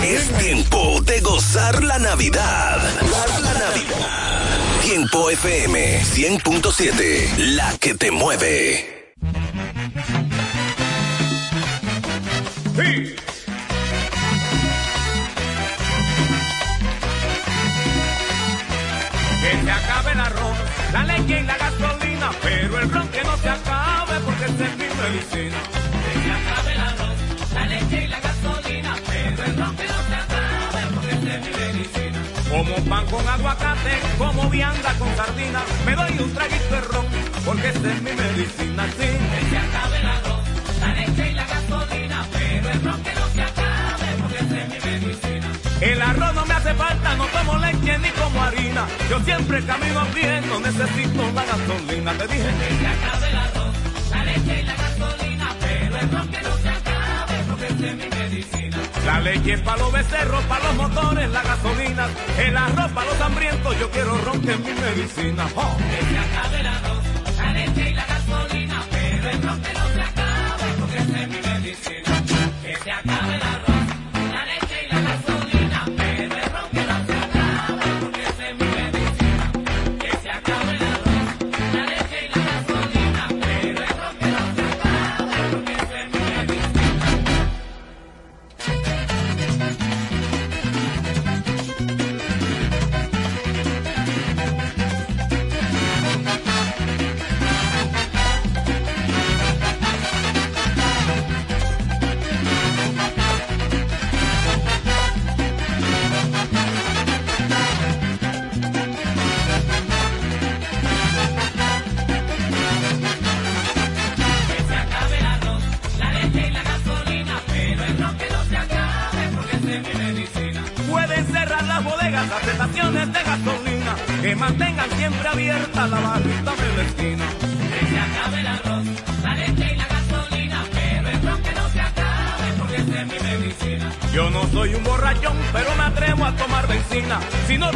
Es 0.04 0.28
tiempo 0.40 1.02
de 1.02 1.20
gozar 1.22 1.84
la 1.84 2.00
Navidad. 2.00 2.82
Gozar 3.02 3.42
la 3.42 3.54
Navidad. 3.54 4.82
Tiempo 4.82 5.30
FM 5.30 6.02
100.7, 6.02 7.38
la 7.56 7.78
que 7.78 7.94
te 7.94 8.12
mueve. 8.12 9.14
Sí. 12.76 13.23
La 20.94 21.04
leche 21.04 21.40
y 21.40 21.44
la 21.44 21.58
gasolina, 21.58 22.30
pero 22.42 22.80
el 22.80 22.92
ron 22.92 23.08
que 23.10 23.24
no 23.24 23.36
se 23.38 23.50
acabe 23.50 24.20
porque 24.24 24.46
esa 24.46 24.66
es 24.66 24.78
mi 24.78 24.90
medicina. 25.02 25.58
Que 26.04 26.14
se 26.24 26.32
acabe 26.32 26.74
el 26.74 26.82
arroz, 26.82 27.18
la 27.54 27.66
leche 27.66 28.04
y 28.04 28.08
la 28.08 28.20
gasolina, 28.20 28.96
pero 29.08 29.44
el 29.44 29.58
ron 29.58 29.76
que 29.76 29.88
no 29.88 30.00
se 30.10 30.16
acabe 30.24 30.82
porque 30.94 31.12
esa 31.16 31.36
es 31.36 31.42
mi 31.46 31.52
medicina. 31.64 32.20
Como 32.50 32.76
pan 32.90 33.06
con 33.08 33.28
aguacate, 33.28 33.94
como 34.20 34.50
vianda 34.52 34.94
con 35.00 35.16
sardina, 35.16 35.62
me 35.86 35.96
doy 35.96 36.20
un 36.20 36.34
traguito 36.34 36.76
de 36.76 36.82
ron 36.82 37.06
porque 37.44 37.70
esa 37.70 37.92
es 37.92 38.02
mi 38.02 38.12
medicina. 38.12 38.86
Sí. 38.98 39.10
Se 39.50 39.58
acabe 39.58 40.33
El 45.84 46.02
arroz 46.02 46.34
no 46.34 46.46
me 46.46 46.54
hace 46.54 46.74
falta, 46.76 47.16
no 47.16 47.26
tomo 47.28 47.58
leche 47.58 47.98
ni 48.00 48.10
como 48.12 48.42
harina. 48.42 48.88
Yo 49.10 49.20
siempre 49.20 49.66
camino 49.66 50.00
a 50.00 50.06
pie, 50.06 50.42
no 50.48 50.60
necesito 50.62 51.32
la 51.34 51.44
gasolina. 51.44 52.14
Te 52.14 52.28
dije 52.28 52.50
que 52.60 52.76
se 52.80 52.88
acabe 52.88 53.30
el 53.30 53.38
arroz, 53.38 53.76
la 54.12 54.24
leche 54.24 54.60
y 54.62 54.64
la 54.64 54.76
gasolina, 54.76 55.56
pero 55.60 55.98
el 55.98 56.12
ron 56.12 56.28
que 56.30 56.42
no 56.42 56.58
se 56.58 56.70
acabe 56.70 57.36
porque 57.50 57.68
es 57.68 57.96
mi 57.96 58.10
medicina. 58.18 58.78
La 59.06 59.20
leche 59.20 59.54
es 59.54 59.62
para 59.62 59.78
los 59.80 59.92
becerros, 59.92 60.44
para 60.46 60.64
los 60.64 60.76
motores, 60.76 61.30
la 61.30 61.44
gasolina. 61.44 62.08
El 62.38 62.58
arroz 62.58 62.92
para 62.92 63.08
los 63.08 63.22
hambrientos, 63.22 63.80
yo 63.80 63.92
quiero 63.92 64.18
ron 64.20 64.42
que 64.42 64.52
es 64.54 64.60
mi 64.60 64.74
medicina. 64.74 65.48
Oh. 65.56 65.78
Que 65.78 66.06
se 66.06 66.18
acabe 66.18 66.60
el 66.62 66.68
arroz, 66.68 67.04
la 67.38 67.54
leche 67.54 67.90
y 67.90 67.94
la 67.94 68.06
gasolina, 68.06 68.84
pero 68.90 69.30
el 69.32 69.44
ron 69.44 69.62
no 69.62 69.88
se 69.94 70.02
acabe 70.02 70.74
porque 70.80 70.98
es 70.98 71.28
mi 71.28 71.42
medicina. 71.42 72.24
Que 72.64 72.76
se 72.78 72.92
acabe 72.92 73.36
el 73.36 73.42
arroz, 73.42 73.53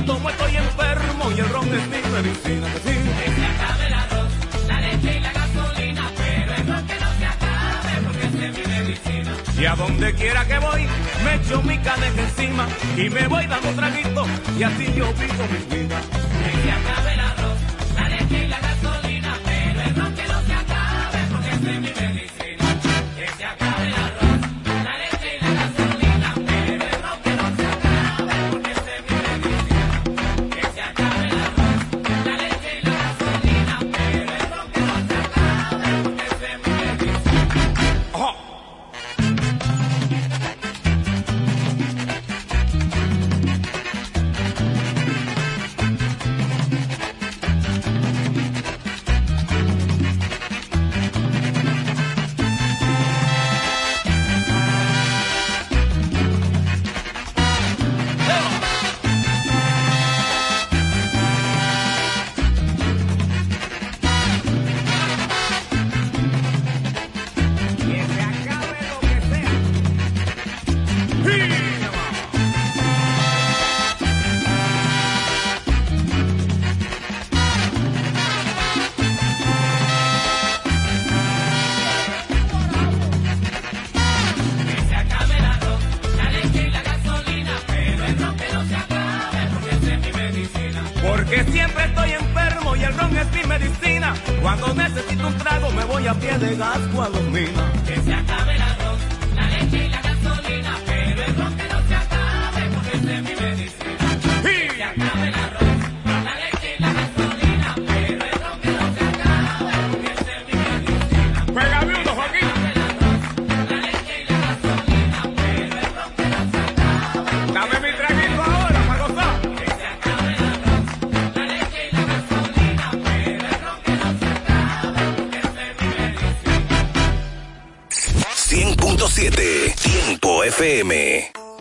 tomo 0.07 0.29
estoy 0.29 0.55
enfermo 0.55 1.31
y 1.35 1.39
el 1.39 1.49
ron 1.49 1.67
es 1.67 1.87
mi 1.87 2.01
medicina. 2.15 2.67
Que 2.73 2.79
sí. 2.79 2.95
Que 2.95 3.31
se 3.35 3.45
acabe 3.45 3.87
el 3.87 3.93
arroz, 3.93 4.31
la 4.67 4.81
leche 4.81 5.17
y 5.17 5.19
la 5.19 5.33
gasolina, 5.33 6.11
pero 6.17 6.53
el 6.55 6.67
ron 6.67 6.87
que 6.87 6.95
no 7.03 7.09
se 7.19 7.25
acabe 7.25 7.91
porque 8.05 8.25
es 8.25 8.57
mi 8.57 8.73
medicina. 8.73 9.31
Y 9.59 9.65
a 9.65 9.75
donde 9.75 10.13
quiera 10.15 10.47
que 10.47 10.59
voy, 10.59 10.87
me 11.25 11.35
echo 11.35 11.61
mi 11.61 11.77
caneca 11.79 12.21
encima 12.21 12.67
y 12.95 13.09
me 13.09 13.27
voy 13.27 13.45
dando 13.47 13.69
traguito 13.73 14.25
y 14.57 14.63
así 14.63 14.85
yo 14.95 15.13
vivo 15.13 15.43
mi 15.51 15.75
vida. 15.77 15.99
Que 16.43 16.51
se 16.63 16.71
acabe 16.71 17.13
el 17.13 17.19
arroz, 17.19 17.59
la 17.95 18.09
leche 18.09 18.45
y 18.45 18.47
la 18.47 18.59
gasolina, 18.59 18.66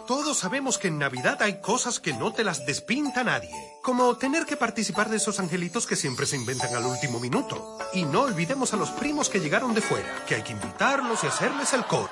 Todos 0.08 0.38
sabemos 0.38 0.78
que 0.78 0.88
en 0.88 0.98
Navidad 0.98 1.40
hay 1.40 1.60
cosas 1.60 2.00
que 2.00 2.12
no 2.12 2.32
te 2.32 2.42
las 2.42 2.66
despinta 2.66 3.22
nadie, 3.22 3.54
como 3.80 4.16
tener 4.16 4.46
que 4.46 4.56
participar 4.56 5.10
de 5.10 5.18
esos 5.18 5.38
angelitos 5.38 5.86
que 5.86 5.94
siempre 5.94 6.26
se 6.26 6.34
inventan 6.34 6.74
al 6.74 6.86
último 6.86 7.20
minuto. 7.20 7.78
Y 7.92 8.04
no 8.04 8.22
olvidemos 8.22 8.74
a 8.74 8.76
los 8.76 8.90
primos 8.90 9.28
que 9.28 9.38
llegaron 9.38 9.74
de 9.74 9.80
fuera, 9.80 10.12
que 10.26 10.34
hay 10.34 10.42
que 10.42 10.54
invitarlos 10.54 11.22
y 11.22 11.28
hacerles 11.28 11.72
el 11.72 11.84
coro. 11.84 12.10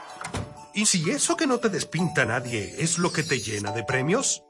¿Y 0.72 0.86
si 0.86 1.10
eso 1.10 1.36
que 1.36 1.48
no 1.48 1.58
te 1.58 1.68
despinta 1.68 2.26
nadie 2.26 2.76
es 2.78 2.98
lo 2.98 3.12
que 3.12 3.24
te 3.24 3.40
llena 3.40 3.72
de 3.72 3.82
premios? 3.82 4.44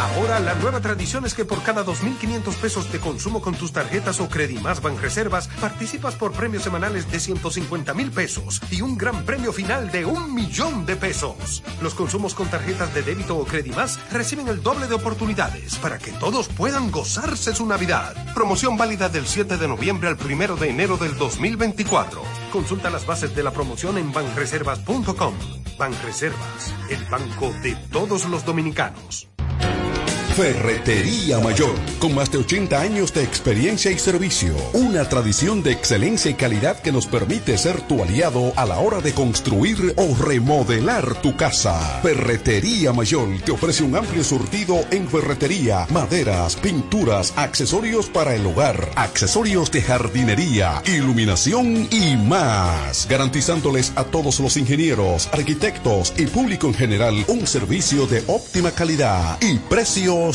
Ahora 0.00 0.40
la 0.40 0.54
nueva 0.54 0.80
tradición 0.80 1.26
es 1.26 1.34
que 1.34 1.44
por 1.44 1.62
cada 1.62 1.84
2.500 1.84 2.54
pesos 2.54 2.90
de 2.90 3.00
consumo 3.00 3.42
con 3.42 3.54
tus 3.54 3.70
tarjetas 3.70 4.18
o 4.20 4.30
Credimas 4.30 4.80
Banreservas 4.80 5.48
participas 5.60 6.14
por 6.14 6.32
premios 6.32 6.62
semanales 6.62 7.10
de 7.10 7.20
150 7.20 7.92
mil 7.92 8.10
pesos 8.10 8.62
y 8.70 8.80
un 8.80 8.96
gran 8.96 9.26
premio 9.26 9.52
final 9.52 9.90
de 9.90 10.06
un 10.06 10.34
millón 10.34 10.86
de 10.86 10.96
pesos. 10.96 11.62
Los 11.82 11.92
consumos 11.92 12.34
con 12.34 12.48
tarjetas 12.48 12.94
de 12.94 13.02
débito 13.02 13.36
o 13.36 13.44
Credimas 13.44 14.00
reciben 14.10 14.48
el 14.48 14.62
doble 14.62 14.86
de 14.86 14.94
oportunidades 14.94 15.76
para 15.76 15.98
que 15.98 16.12
todos 16.12 16.48
puedan 16.48 16.90
gozarse 16.90 17.54
su 17.54 17.66
Navidad. 17.66 18.16
Promoción 18.32 18.78
válida 18.78 19.10
del 19.10 19.26
7 19.26 19.58
de 19.58 19.68
noviembre 19.68 20.08
al 20.08 20.16
1 20.16 20.56
de 20.56 20.70
enero 20.70 20.96
del 20.96 21.14
2024. 21.18 22.22
Consulta 22.50 22.88
las 22.88 23.04
bases 23.04 23.36
de 23.36 23.42
la 23.42 23.50
promoción 23.50 23.98
en 23.98 24.12
banreservas.com. 24.12 25.34
Banreservas, 25.78 26.74
el 26.88 27.04
banco 27.04 27.52
de 27.62 27.76
todos 27.92 28.24
los 28.24 28.46
dominicanos. 28.46 29.29
Ferretería 30.34 31.38
Mayor, 31.40 31.74
con 31.98 32.14
más 32.14 32.30
de 32.30 32.38
80 32.38 32.80
años 32.80 33.12
de 33.12 33.22
experiencia 33.22 33.90
y 33.90 33.98
servicio. 33.98 34.54
Una 34.72 35.08
tradición 35.08 35.62
de 35.62 35.72
excelencia 35.72 36.30
y 36.30 36.34
calidad 36.34 36.80
que 36.80 36.92
nos 36.92 37.06
permite 37.06 37.58
ser 37.58 37.80
tu 37.82 38.02
aliado 38.02 38.52
a 38.56 38.64
la 38.64 38.78
hora 38.78 39.00
de 39.00 39.12
construir 39.12 39.92
o 39.96 40.16
remodelar 40.16 41.20
tu 41.20 41.36
casa. 41.36 42.00
Ferretería 42.02 42.92
Mayor 42.92 43.28
te 43.44 43.52
ofrece 43.52 43.82
un 43.82 43.96
amplio 43.96 44.24
surtido 44.24 44.84
en 44.90 45.08
ferretería, 45.08 45.86
maderas, 45.90 46.56
pinturas, 46.56 47.32
accesorios 47.36 48.08
para 48.08 48.34
el 48.34 48.46
hogar, 48.46 48.90
accesorios 48.94 49.70
de 49.72 49.82
jardinería, 49.82 50.82
iluminación 50.86 51.88
y 51.90 52.16
más. 52.16 53.06
Garantizándoles 53.08 53.92
a 53.96 54.04
todos 54.04 54.40
los 54.40 54.56
ingenieros, 54.56 55.28
arquitectos 55.32 56.14
y 56.16 56.26
público 56.26 56.68
en 56.68 56.74
general 56.74 57.24
un 57.26 57.46
servicio 57.46 58.06
de 58.06 58.22
óptima 58.28 58.70
calidad 58.70 59.38
y 59.42 59.58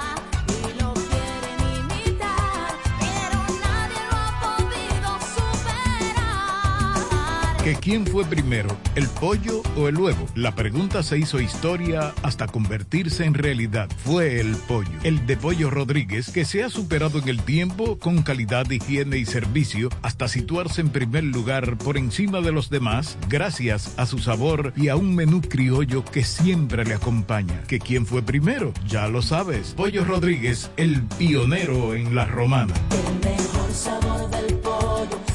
¿Que 7.62 7.76
quién 7.76 8.04
fue 8.04 8.24
primero, 8.24 8.76
el 8.96 9.06
pollo 9.06 9.62
o 9.76 9.86
el 9.86 9.96
huevo? 9.96 10.26
La 10.34 10.52
pregunta 10.56 11.04
se 11.04 11.18
hizo 11.18 11.40
historia 11.40 12.12
hasta 12.24 12.48
convertirse 12.48 13.24
en 13.24 13.34
realidad. 13.34 13.88
Fue 14.04 14.40
el 14.40 14.56
pollo, 14.56 14.90
el 15.04 15.26
de 15.28 15.36
Pollo 15.36 15.70
Rodríguez, 15.70 16.32
que 16.32 16.44
se 16.44 16.64
ha 16.64 16.70
superado 16.70 17.20
en 17.20 17.28
el 17.28 17.40
tiempo 17.40 18.00
con 18.00 18.22
calidad, 18.22 18.68
higiene 18.68 19.18
y 19.18 19.26
servicio 19.26 19.90
hasta 20.02 20.26
situarse 20.26 20.80
en 20.80 20.88
primer 20.90 21.22
lugar 21.22 21.78
por 21.78 21.98
encima 21.98 22.40
de 22.40 22.50
los 22.50 22.68
demás 22.68 23.16
gracias 23.28 23.94
a 23.96 24.06
su 24.06 24.18
sabor 24.18 24.72
y 24.74 24.88
a 24.88 24.96
un 24.96 25.14
menú 25.14 25.40
criollo 25.40 26.04
que 26.04 26.24
siempre 26.24 26.84
le 26.84 26.94
acompaña. 26.94 27.62
¿Que 27.68 27.78
quién 27.78 28.06
fue 28.06 28.22
primero? 28.22 28.72
Ya 28.88 29.06
lo 29.06 29.22
sabes. 29.22 29.74
Pollo 29.76 30.04
Rodríguez, 30.04 30.72
el 30.76 31.02
pionero 31.02 31.94
en 31.94 32.16
la 32.16 32.26
romana. 32.26 32.74
El 32.90 33.30
mejor 33.30 33.72
sabor 33.72 34.28
del 34.30 34.56
pollo 34.56 35.31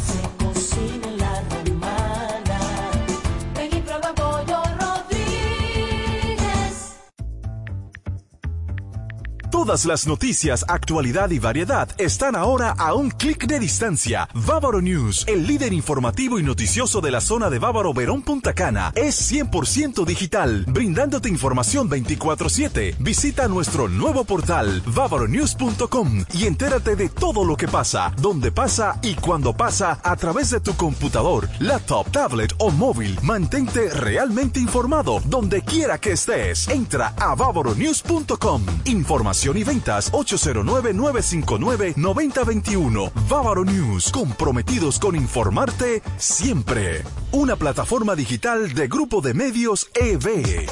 Todas 9.57 9.85
las 9.85 10.05
noticias, 10.05 10.63
actualidad 10.67 11.31
y 11.31 11.39
variedad 11.39 11.89
están 11.97 12.35
ahora 12.35 12.75
a 12.77 12.93
un 12.93 13.09
clic 13.09 13.47
de 13.47 13.59
distancia. 13.59 14.29
Bávaro 14.35 14.81
News, 14.81 15.25
el 15.27 15.47
líder 15.47 15.73
informativo 15.73 16.37
y 16.37 16.43
noticioso 16.43 17.01
de 17.01 17.09
la 17.09 17.21
zona 17.21 17.49
de 17.49 17.57
Bávaro 17.57 17.91
Verón 17.91 18.21
Punta 18.21 18.53
Cana, 18.53 18.91
es 18.93 19.19
100% 19.31 20.05
digital, 20.05 20.63
brindándote 20.67 21.29
información 21.29 21.89
24/7. 21.89 22.97
Visita 22.99 23.47
nuestro 23.47 23.87
nuevo 23.87 24.25
portal 24.25 24.83
bavaronews.com 24.85 26.25
y 26.35 26.45
entérate 26.45 26.95
de 26.95 27.09
todo 27.09 27.43
lo 27.43 27.57
que 27.57 27.67
pasa, 27.67 28.13
dónde 28.21 28.51
pasa 28.51 28.99
y 29.01 29.15
cuándo 29.15 29.57
pasa 29.57 29.99
a 30.03 30.15
través 30.17 30.51
de 30.51 30.59
tu 30.59 30.75
computador, 30.75 31.49
laptop, 31.57 32.11
tablet 32.11 32.53
o 32.59 32.69
móvil. 32.69 33.17
Mantente 33.23 33.89
realmente 33.89 34.59
informado 34.59 35.19
donde 35.25 35.63
quiera 35.63 35.97
que 35.97 36.11
estés. 36.11 36.67
Entra 36.67 37.15
a 37.17 37.33
bavaronews.com. 37.33 38.63
Información 38.85 39.46
y 39.55 39.63
ventas 39.63 40.11
809-959-9021. 40.11 43.11
Bávaro 43.29 43.63
News, 43.63 44.11
comprometidos 44.11 44.99
con 44.99 45.15
informarte 45.15 46.01
siempre. 46.17 47.03
Una 47.31 47.55
plataforma 47.55 48.15
digital 48.15 48.73
de 48.73 48.87
Grupo 48.87 49.21
de 49.21 49.33
Medios 49.33 49.87
EB. 49.93 50.67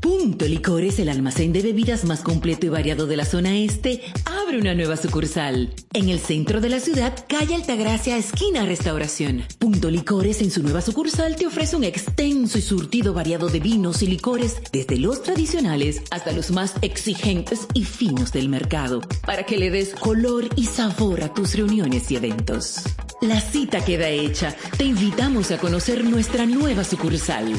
Punto 0.00 0.44
Licores, 0.44 1.00
el 1.00 1.08
almacén 1.08 1.52
de 1.52 1.60
bebidas 1.60 2.04
más 2.04 2.20
completo 2.20 2.66
y 2.66 2.68
variado 2.68 3.06
de 3.06 3.16
la 3.16 3.24
zona 3.24 3.56
este, 3.56 4.00
abre 4.48 4.60
una 4.62 4.74
nueva 4.74 4.96
sucursal. 4.96 5.74
En 5.92 6.08
el 6.08 6.20
centro 6.20 6.62
de 6.62 6.70
la 6.70 6.80
ciudad, 6.80 7.12
calle 7.28 7.54
Altagracia, 7.54 8.16
esquina 8.16 8.64
Restauración. 8.64 9.44
Punto 9.58 9.90
Licores 9.90 10.40
en 10.40 10.50
su 10.50 10.62
nueva 10.62 10.80
sucursal 10.80 11.36
te 11.36 11.46
ofrece 11.46 11.76
un 11.76 11.84
extenso 11.84 12.56
y 12.56 12.62
surtido 12.62 13.12
variado 13.12 13.50
de 13.50 13.60
vinos 13.60 14.02
y 14.02 14.06
licores, 14.06 14.56
desde 14.72 14.96
los 14.96 15.22
tradicionales 15.22 16.00
hasta 16.10 16.32
los 16.32 16.50
más 16.50 16.76
exigentes 16.80 17.66
y 17.74 17.84
finos 17.84 18.32
del 18.32 18.48
mercado, 18.48 19.02
para 19.26 19.42
que 19.44 19.58
le 19.58 19.70
des 19.70 19.90
color 19.90 20.48
y 20.56 20.64
sabor 20.64 21.22
a 21.22 21.34
tus 21.34 21.54
reuniones 21.54 22.10
y 22.10 22.16
eventos. 22.16 22.84
La 23.20 23.42
cita 23.42 23.84
queda 23.84 24.08
hecha. 24.08 24.56
Te 24.78 24.84
invitamos 24.84 25.50
a 25.50 25.58
conocer 25.58 26.04
nuestra 26.04 26.46
nueva 26.46 26.84
sucursal. 26.84 27.52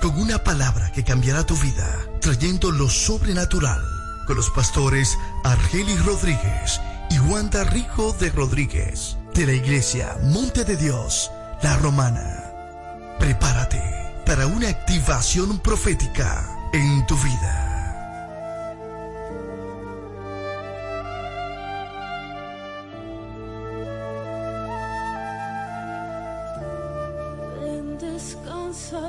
Con 0.02 0.20
una 0.20 0.44
palabra 0.44 0.92
que 0.92 1.04
cambiará 1.04 1.46
tu 1.46 1.56
vida, 1.56 1.88
trayendo 2.20 2.72
lo 2.72 2.90
sobrenatural. 2.90 3.82
Con 4.28 4.36
los 4.36 4.50
pastores 4.50 5.18
Argelis 5.46 6.04
Rodríguez 6.06 6.82
y 7.10 7.18
Wanda 7.20 7.64
Rico 7.64 8.14
de 8.20 8.30
Rodríguez, 8.30 9.17
de 9.38 9.46
la 9.46 9.54
iglesia 9.54 10.18
Monte 10.24 10.64
de 10.64 10.76
Dios, 10.76 11.32
la 11.62 11.78
romana. 11.78 12.44
Prepárate 13.20 13.82
para 14.26 14.48
una 14.48 14.68
activación 14.68 15.60
profética 15.60 16.44
en 16.74 17.06
tu 17.06 17.16
vida. 17.18 17.64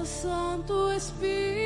Santo 0.04 0.92
Espíritu. 0.92 1.57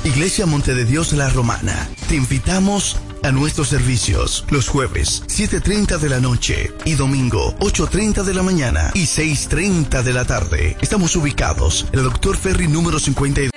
Iglesia 0.09 0.47
Monte 0.47 0.75
de 0.75 0.87
Dios 0.87 1.13
La 1.13 1.29
Romana. 1.29 1.87
Te 2.09 2.17
invitamos 2.17 2.97
a 3.23 3.31
nuestros 3.31 3.69
servicios 3.69 4.47
los 4.49 4.67
jueves 4.67 5.23
7.30 5.27 5.99
de 5.99 6.09
la 6.09 6.19
noche 6.19 6.73
y 6.87 6.95
domingo 6.95 7.55
8.30 7.59 8.23
de 8.23 8.33
la 8.33 8.43
mañana 8.43 8.91
y 8.95 9.05
6.30 9.05 10.03
de 10.03 10.13
la 10.15 10.25
tarde. 10.25 10.79
Estamos 10.81 11.15
ubicados 11.15 11.87
en 11.93 11.99
el 11.99 12.07
Doctor 12.07 12.39
Ferry 12.39 12.69
número 12.69 12.99
52. 12.99 13.51